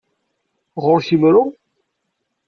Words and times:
Ɣer-k 0.83 1.07
imru? 1.15 1.43